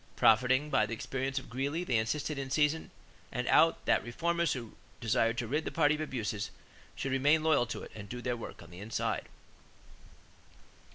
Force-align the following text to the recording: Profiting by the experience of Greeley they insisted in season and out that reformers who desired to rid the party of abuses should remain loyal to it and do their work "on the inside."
Profiting 0.15 0.71
by 0.71 0.87
the 0.87 0.95
experience 0.95 1.37
of 1.37 1.47
Greeley 1.47 1.83
they 1.83 1.97
insisted 1.99 2.39
in 2.39 2.49
season 2.49 2.89
and 3.31 3.47
out 3.49 3.85
that 3.85 4.03
reformers 4.03 4.53
who 4.53 4.75
desired 4.99 5.37
to 5.37 5.45
rid 5.47 5.63
the 5.63 5.69
party 5.71 5.93
of 5.93 6.01
abuses 6.01 6.49
should 6.95 7.11
remain 7.11 7.43
loyal 7.43 7.67
to 7.67 7.83
it 7.83 7.91
and 7.93 8.09
do 8.09 8.19
their 8.19 8.35
work 8.35 8.63
"on 8.63 8.71
the 8.71 8.79
inside." 8.79 9.29